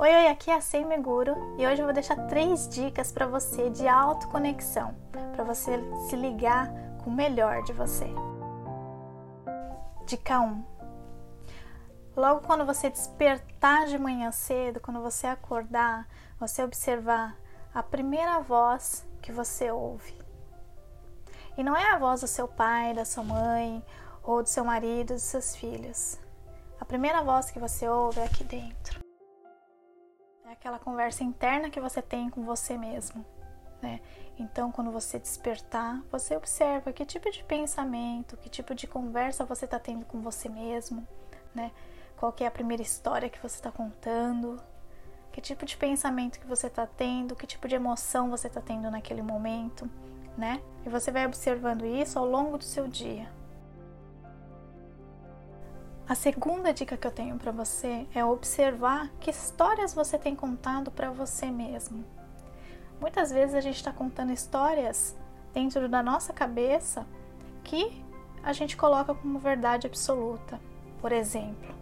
Oi, 0.00 0.14
oi, 0.14 0.28
aqui 0.28 0.48
é 0.48 0.54
a 0.54 0.60
Sem 0.60 0.84
Meguro 0.84 1.56
e 1.58 1.66
hoje 1.66 1.82
eu 1.82 1.84
vou 1.84 1.92
deixar 1.92 2.14
três 2.28 2.68
dicas 2.68 3.10
para 3.10 3.26
você 3.26 3.68
de 3.68 3.88
autoconexão, 3.88 4.94
para 5.34 5.42
você 5.42 5.72
se 6.08 6.14
ligar 6.14 6.70
com 7.02 7.10
o 7.10 7.12
melhor 7.12 7.64
de 7.64 7.72
você. 7.72 8.06
Dica 10.06 10.38
1. 10.38 10.64
Logo 12.16 12.46
quando 12.46 12.64
você 12.64 12.88
despertar 12.88 13.86
de 13.86 13.98
manhã 13.98 14.30
cedo, 14.30 14.78
quando 14.78 15.02
você 15.02 15.26
acordar, 15.26 16.06
você 16.38 16.62
observar 16.62 17.36
a 17.74 17.82
primeira 17.82 18.38
voz 18.38 19.04
que 19.20 19.32
você 19.32 19.68
ouve. 19.72 20.16
E 21.56 21.64
não 21.64 21.76
é 21.76 21.90
a 21.90 21.98
voz 21.98 22.20
do 22.20 22.28
seu 22.28 22.46
pai, 22.46 22.94
da 22.94 23.04
sua 23.04 23.24
mãe, 23.24 23.84
ou 24.22 24.44
do 24.44 24.48
seu 24.48 24.64
marido, 24.64 25.14
dos 25.14 25.24
seus 25.24 25.56
filhos. 25.56 26.20
A 26.80 26.84
primeira 26.84 27.20
voz 27.20 27.50
que 27.50 27.58
você 27.58 27.88
ouve 27.88 28.20
é 28.20 28.24
aqui 28.26 28.44
dentro. 28.44 29.07
É 30.48 30.52
aquela 30.52 30.78
conversa 30.78 31.22
interna 31.22 31.68
que 31.68 31.78
você 31.78 32.00
tem 32.00 32.30
com 32.30 32.42
você 32.42 32.78
mesmo. 32.78 33.22
Né? 33.82 34.00
Então, 34.38 34.72
quando 34.72 34.90
você 34.90 35.18
despertar, 35.18 36.02
você 36.10 36.34
observa 36.34 36.90
que 36.90 37.04
tipo 37.04 37.30
de 37.30 37.44
pensamento, 37.44 38.34
que 38.38 38.48
tipo 38.48 38.74
de 38.74 38.86
conversa 38.86 39.44
você 39.44 39.66
está 39.66 39.78
tendo 39.78 40.06
com 40.06 40.22
você 40.22 40.48
mesmo, 40.48 41.06
né? 41.54 41.70
Qual 42.16 42.34
é 42.40 42.46
a 42.46 42.50
primeira 42.50 42.82
história 42.82 43.28
que 43.28 43.38
você 43.38 43.56
está 43.56 43.70
contando, 43.70 44.58
que 45.30 45.42
tipo 45.42 45.66
de 45.66 45.76
pensamento 45.76 46.40
que 46.40 46.46
você 46.46 46.68
está 46.68 46.86
tendo, 46.86 47.36
que 47.36 47.46
tipo 47.46 47.68
de 47.68 47.74
emoção 47.74 48.30
você 48.30 48.46
está 48.46 48.62
tendo 48.62 48.90
naquele 48.90 49.20
momento, 49.20 49.88
né? 50.34 50.62
E 50.86 50.88
você 50.88 51.10
vai 51.10 51.26
observando 51.26 51.84
isso 51.84 52.18
ao 52.18 52.24
longo 52.24 52.56
do 52.56 52.64
seu 52.64 52.88
dia. 52.88 53.30
A 56.08 56.14
segunda 56.14 56.72
dica 56.72 56.96
que 56.96 57.06
eu 57.06 57.10
tenho 57.10 57.36
para 57.36 57.52
você 57.52 58.06
é 58.14 58.24
observar 58.24 59.10
que 59.20 59.30
histórias 59.30 59.92
você 59.92 60.16
tem 60.16 60.34
contado 60.34 60.90
para 60.90 61.10
você 61.10 61.50
mesmo. 61.50 62.02
Muitas 62.98 63.30
vezes 63.30 63.54
a 63.54 63.60
gente 63.60 63.76
está 63.76 63.92
contando 63.92 64.32
histórias 64.32 65.14
dentro 65.52 65.86
da 65.86 66.02
nossa 66.02 66.32
cabeça 66.32 67.06
que 67.62 68.02
a 68.42 68.54
gente 68.54 68.74
coloca 68.74 69.14
como 69.14 69.38
verdade 69.38 69.86
absoluta. 69.86 70.58
Por 70.98 71.12
exemplo, 71.12 71.74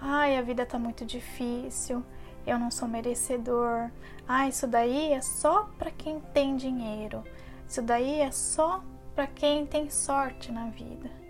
ai, 0.00 0.38
a 0.38 0.40
vida 0.40 0.62
está 0.62 0.78
muito 0.78 1.04
difícil, 1.04 2.02
eu 2.46 2.58
não 2.58 2.70
sou 2.70 2.88
merecedor, 2.88 3.90
ah, 4.26 4.48
isso 4.48 4.66
daí 4.66 5.12
é 5.12 5.20
só 5.20 5.68
para 5.78 5.90
quem 5.90 6.18
tem 6.32 6.56
dinheiro, 6.56 7.22
isso 7.68 7.82
daí 7.82 8.22
é 8.22 8.30
só 8.30 8.82
para 9.14 9.26
quem 9.26 9.66
tem 9.66 9.90
sorte 9.90 10.50
na 10.50 10.70
vida. 10.70 11.27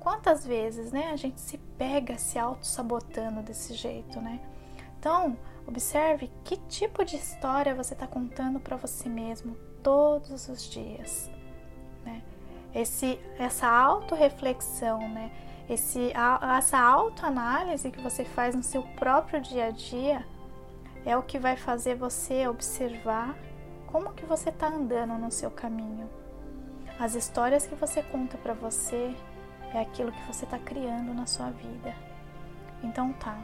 Quantas 0.00 0.46
vezes, 0.46 0.90
né, 0.90 1.10
a 1.12 1.16
gente 1.16 1.40
se 1.40 1.58
pega 1.78 2.16
se 2.16 2.38
auto-sabotando 2.38 3.42
desse 3.42 3.74
jeito, 3.74 4.20
né? 4.20 4.40
Então, 4.98 5.36
observe 5.66 6.30
que 6.42 6.56
tipo 6.56 7.04
de 7.04 7.16
história 7.16 7.74
você 7.74 7.92
está 7.92 8.06
contando 8.06 8.58
para 8.58 8.76
você 8.76 9.08
mesmo 9.08 9.54
todos 9.82 10.48
os 10.48 10.68
dias, 10.68 11.30
né? 12.04 12.22
Esse, 12.74 13.20
essa 13.38 13.68
auto-reflexão, 13.68 15.06
né? 15.08 15.30
Esse, 15.68 16.12
a, 16.14 16.56
essa 16.58 16.78
autoanálise 16.78 17.90
que 17.90 18.00
você 18.00 18.24
faz 18.24 18.54
no 18.54 18.62
seu 18.62 18.82
próprio 18.82 19.40
dia 19.40 19.66
a 19.66 19.70
dia 19.70 20.26
é 21.04 21.16
o 21.16 21.22
que 21.22 21.38
vai 21.38 21.56
fazer 21.56 21.94
você 21.94 22.48
observar 22.48 23.36
como 23.86 24.12
que 24.12 24.24
você 24.24 24.48
está 24.48 24.68
andando 24.68 25.14
no 25.18 25.30
seu 25.30 25.50
caminho. 25.50 26.08
As 26.98 27.14
histórias 27.14 27.66
que 27.66 27.74
você 27.74 28.02
conta 28.02 28.36
para 28.36 28.52
você 28.52 29.14
é 29.74 29.80
aquilo 29.80 30.12
que 30.12 30.22
você 30.22 30.44
está 30.44 30.58
criando 30.58 31.14
na 31.14 31.26
sua 31.26 31.50
vida. 31.50 31.94
Então 32.82 33.12
tá, 33.14 33.38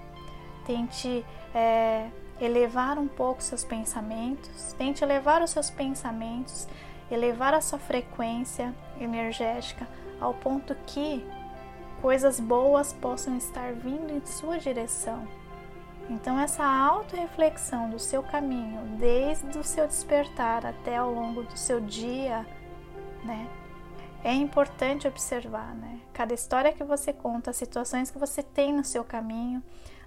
tente 0.64 1.24
é, 1.54 2.08
elevar 2.40 2.98
um 2.98 3.08
pouco 3.08 3.42
seus 3.42 3.64
pensamentos, 3.64 4.72
tente 4.74 5.02
elevar 5.02 5.42
os 5.42 5.50
seus 5.50 5.70
pensamentos, 5.70 6.66
elevar 7.10 7.54
a 7.54 7.60
sua 7.60 7.78
frequência 7.78 8.74
energética 9.00 9.86
ao 10.20 10.34
ponto 10.34 10.74
que 10.86 11.24
coisas 12.00 12.40
boas 12.40 12.92
possam 12.92 13.36
estar 13.36 13.72
vindo 13.72 14.12
em 14.12 14.24
sua 14.24 14.58
direção. 14.58 15.26
Então 16.08 16.38
essa 16.38 16.64
auto-reflexão 16.64 17.90
do 17.90 17.98
seu 17.98 18.22
caminho, 18.22 18.80
desde 18.96 19.58
o 19.58 19.64
seu 19.64 19.86
despertar 19.86 20.64
até 20.64 20.96
ao 20.96 21.12
longo 21.12 21.42
do 21.42 21.56
seu 21.56 21.80
dia, 21.80 22.46
né? 23.24 23.48
É 24.24 24.32
importante 24.32 25.06
observar, 25.06 25.74
né? 25.74 26.00
Cada 26.12 26.34
história 26.34 26.72
que 26.72 26.84
você 26.84 27.12
conta, 27.12 27.50
as 27.50 27.56
situações 27.56 28.10
que 28.10 28.18
você 28.18 28.42
tem 28.42 28.72
no 28.72 28.84
seu 28.84 29.04
caminho, 29.04 29.62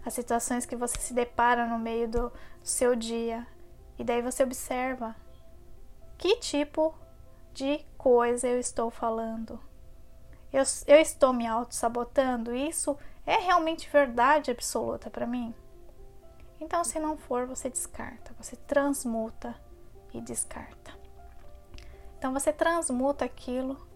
as 0.05 0.13
situações 0.13 0.65
que 0.65 0.75
você 0.75 0.97
se 0.99 1.13
depara 1.13 1.65
no 1.65 1.77
meio 1.77 2.07
do, 2.07 2.31
seu 2.63 2.95
dia. 2.95 3.45
E 3.97 4.03
daí 4.03 4.21
você 4.21 4.43
observa 4.43 5.15
que 6.17 6.37
tipo 6.37 6.93
de 7.53 7.85
coisa 7.97 8.47
eu 8.47 8.59
estou 8.59 8.89
falando. 8.89 9.59
Eu, 10.51 10.63
eu 10.87 10.97
estou 10.97 11.33
me 11.33 11.45
auto-sabotando? 11.45 12.55
Isso 12.55 12.97
é 13.25 13.37
realmente 13.37 13.89
verdade 13.89 14.51
absoluta 14.51 15.09
para 15.09 15.27
mim? 15.27 15.53
Então, 16.59 16.83
se 16.83 16.99
não 16.99 17.17
for, 17.17 17.45
você 17.45 17.69
descarta, 17.69 18.33
você 18.37 18.55
transmuta 18.55 19.55
e 20.13 20.19
descarta. 20.19 20.91
Então, 22.17 22.33
você 22.33 22.51
transmuta 22.51 23.23
aquilo 23.23 23.87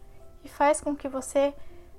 e 0.44 0.50
faz 0.50 0.82
com 0.82 0.96
que 0.96 1.08
você 1.08 1.54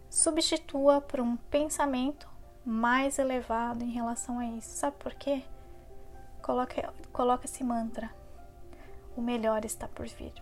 substitua 0.08 1.00
por 1.00 1.20
um 1.20 1.36
pensamento 1.36 2.28
mais 2.64 3.18
elevado 3.18 3.82
em 3.82 3.90
relação 3.90 4.38
a 4.38 4.46
isso. 4.46 4.68
Sabe 4.68 4.96
por 4.98 5.14
quê? 5.14 5.42
Coloca, 6.42 6.92
coloca 7.12 7.46
esse 7.46 7.64
mantra: 7.64 8.10
o 9.16 9.20
melhor 9.20 9.64
está 9.64 9.88
por 9.88 10.06
vir. 10.06 10.32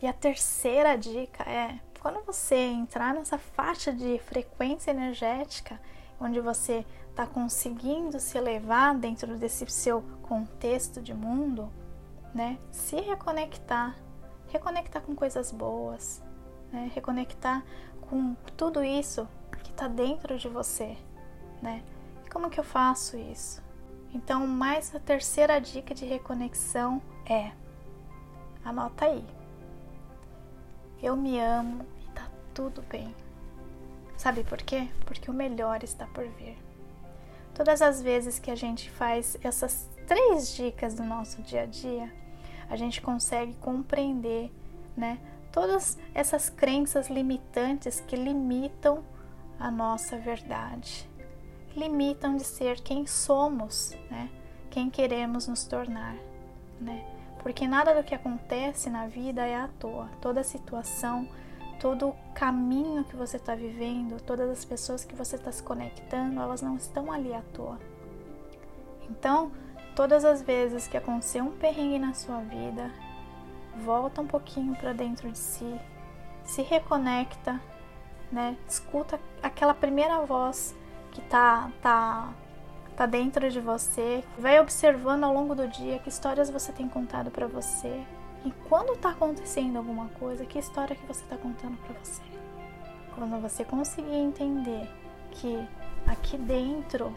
E 0.00 0.06
a 0.06 0.12
terceira 0.12 0.96
dica 0.96 1.42
é: 1.44 1.78
quando 2.00 2.24
você 2.24 2.56
entrar 2.56 3.14
nessa 3.14 3.38
faixa 3.38 3.92
de 3.92 4.18
frequência 4.20 4.90
energética, 4.90 5.80
onde 6.18 6.40
você 6.40 6.86
está 7.10 7.26
conseguindo 7.26 8.18
se 8.18 8.38
elevar 8.38 8.94
dentro 8.96 9.36
desse 9.36 9.66
seu 9.66 10.02
contexto 10.22 11.02
de 11.02 11.12
mundo, 11.12 11.70
né? 12.34 12.58
Se 12.70 12.96
reconectar 12.96 13.96
reconectar 14.50 15.02
com 15.02 15.14
coisas 15.14 15.50
boas, 15.50 16.22
né? 16.72 16.90
reconectar 16.94 17.64
com 18.02 18.34
tudo 18.56 18.82
isso 18.82 19.26
que 19.62 19.70
está 19.70 19.88
dentro 19.88 20.36
de 20.36 20.48
você, 20.48 20.96
né? 21.62 21.82
E 22.26 22.30
como 22.30 22.50
que 22.50 22.58
eu 22.58 22.64
faço 22.64 23.16
isso? 23.16 23.62
Então, 24.12 24.46
mais 24.46 24.94
a 24.94 24.98
terceira 24.98 25.60
dica 25.60 25.94
de 25.94 26.04
reconexão 26.04 27.00
é: 27.24 27.52
anota 28.64 29.04
aí. 29.04 29.24
Eu 31.02 31.16
me 31.16 31.40
amo 31.40 31.86
e 32.02 32.08
tá 32.12 32.28
tudo 32.52 32.82
bem. 32.82 33.14
Sabe 34.16 34.44
por 34.44 34.58
quê? 34.58 34.88
Porque 35.06 35.30
o 35.30 35.34
melhor 35.34 35.82
está 35.82 36.06
por 36.08 36.26
vir. 36.26 36.58
Todas 37.54 37.80
as 37.80 38.02
vezes 38.02 38.38
que 38.38 38.50
a 38.50 38.54
gente 38.54 38.90
faz 38.90 39.36
essas 39.42 39.88
três 40.06 40.54
dicas 40.54 40.94
do 40.94 41.04
nosso 41.04 41.40
dia 41.42 41.62
a 41.62 41.66
dia, 41.66 42.12
a 42.70 42.76
gente 42.76 43.02
consegue 43.02 43.52
compreender, 43.54 44.50
né, 44.96 45.18
todas 45.52 45.98
essas 46.14 46.48
crenças 46.48 47.10
limitantes 47.10 48.00
que 48.00 48.16
limitam 48.16 49.04
a 49.58 49.70
nossa 49.70 50.16
verdade, 50.16 51.08
limitam 51.76 52.36
de 52.36 52.44
ser 52.44 52.80
quem 52.80 53.06
somos, 53.06 53.94
né, 54.10 54.30
quem 54.70 54.88
queremos 54.88 55.48
nos 55.48 55.64
tornar, 55.64 56.16
né? 56.80 57.04
Porque 57.42 57.66
nada 57.66 57.94
do 57.94 58.04
que 58.04 58.14
acontece 58.14 58.90
na 58.90 59.06
vida 59.06 59.46
é 59.46 59.56
à 59.56 59.66
toa. 59.66 60.10
Toda 60.20 60.44
situação, 60.44 61.26
todo 61.80 62.14
caminho 62.34 63.02
que 63.04 63.16
você 63.16 63.38
está 63.38 63.54
vivendo, 63.54 64.20
todas 64.20 64.50
as 64.50 64.64
pessoas 64.64 65.04
que 65.04 65.14
você 65.14 65.36
está 65.36 65.50
se 65.50 65.62
conectando, 65.62 66.38
elas 66.38 66.60
não 66.60 66.76
estão 66.76 67.10
ali 67.10 67.32
à 67.32 67.40
toa. 67.54 67.78
Então, 69.08 69.50
Todas 69.94 70.24
as 70.24 70.42
vezes 70.42 70.86
que 70.86 70.96
acontecer 70.96 71.42
um 71.42 71.50
perrengue 71.50 71.98
na 71.98 72.14
sua 72.14 72.40
vida, 72.40 72.90
volta 73.84 74.20
um 74.20 74.26
pouquinho 74.26 74.74
para 74.76 74.92
dentro 74.92 75.30
de 75.30 75.38
si, 75.38 75.80
se 76.44 76.62
reconecta, 76.62 77.60
né? 78.30 78.56
Escuta 78.68 79.20
aquela 79.42 79.74
primeira 79.74 80.20
voz 80.20 80.74
que 81.10 81.20
tá 81.22 81.70
tá 81.82 82.32
tá 82.96 83.06
dentro 83.06 83.48
de 83.50 83.60
você, 83.60 84.22
vai 84.38 84.60
observando 84.60 85.24
ao 85.24 85.32
longo 85.32 85.54
do 85.54 85.66
dia 85.66 85.98
que 85.98 86.10
histórias 86.10 86.50
você 86.50 86.70
tem 86.70 86.86
contado 86.86 87.30
para 87.30 87.46
você 87.46 88.04
e 88.44 88.50
quando 88.68 88.96
tá 88.98 89.10
acontecendo 89.10 89.76
alguma 89.76 90.08
coisa, 90.08 90.44
que 90.46 90.58
história 90.58 90.96
que 90.96 91.06
você 91.06 91.24
tá 91.24 91.36
contando 91.36 91.76
para 91.78 91.94
você. 92.02 92.22
Quando 93.14 93.40
você 93.40 93.64
conseguir 93.64 94.14
entender 94.14 94.88
que 95.30 95.66
aqui 96.06 96.38
dentro, 96.38 97.14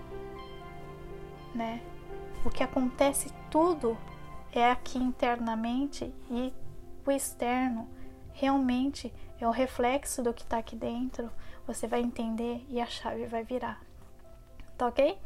né, 1.55 1.81
o 2.45 2.49
que 2.49 2.63
acontece 2.63 3.31
tudo 3.49 3.97
é 4.51 4.69
aqui 4.69 4.97
internamente 4.97 6.13
e 6.29 6.53
o 7.05 7.11
externo 7.11 7.87
realmente 8.33 9.13
é 9.39 9.47
o 9.47 9.51
reflexo 9.51 10.21
do 10.21 10.33
que 10.33 10.43
está 10.43 10.57
aqui 10.57 10.75
dentro. 10.75 11.29
Você 11.65 11.87
vai 11.87 12.01
entender 12.01 12.65
e 12.69 12.81
a 12.81 12.85
chave 12.85 13.25
vai 13.25 13.43
virar. 13.43 13.81
tá 14.77 14.87
ok? 14.87 15.17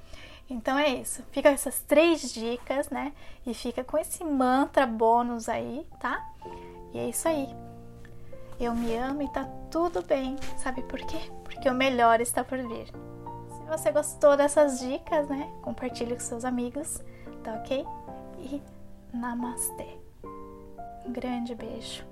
Então 0.50 0.78
é 0.78 0.90
isso. 0.90 1.24
Fica 1.32 1.50
essas 1.50 1.82
três 1.82 2.34
dicas, 2.34 2.90
né? 2.90 3.14
E 3.46 3.54
fica 3.54 3.84
com 3.84 3.98
esse 3.98 4.24
mantra 4.24 4.88
bônus 4.88 5.50
aí, 5.50 5.86
tá? 6.00 6.26
E 6.94 7.00
é 7.00 7.10
isso 7.10 7.28
aí. 7.28 7.48
Eu 8.60 8.74
me 8.74 8.96
amo 8.96 9.22
e 9.22 9.30
tá 9.30 9.44
tudo 9.70 10.02
bem. 10.02 10.36
Sabe 10.58 10.82
por 10.84 11.00
quê? 11.00 11.20
Porque 11.44 11.70
o 11.70 11.74
melhor 11.74 12.22
está 12.22 12.44
por 12.44 12.58
vir. 12.58 12.92
Você 13.68 13.92
gostou 13.92 14.38
dessas 14.38 14.80
dicas, 14.80 15.28
né? 15.28 15.52
Compartilhe 15.62 16.14
com 16.14 16.22
seus 16.22 16.46
amigos, 16.46 17.04
tá 17.44 17.54
ok? 17.56 17.86
E 18.40 18.62
namastê. 19.14 19.98
Um 21.06 21.12
grande 21.12 21.54
beijo. 21.54 22.06